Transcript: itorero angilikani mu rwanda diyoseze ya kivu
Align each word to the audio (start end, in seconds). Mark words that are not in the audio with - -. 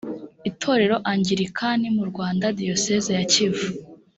itorero 0.49 0.95
angilikani 1.11 1.87
mu 1.97 2.03
rwanda 2.09 2.45
diyoseze 2.59 3.11
ya 3.17 3.23
kivu 3.31 3.67